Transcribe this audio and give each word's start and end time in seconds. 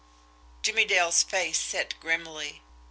Jimmie 0.63 0.85
Dale's 0.85 1.21
face 1.21 1.59
set 1.59 1.93
grimly. 1.99 2.63